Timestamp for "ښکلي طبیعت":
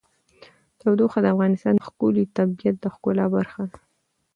1.87-2.75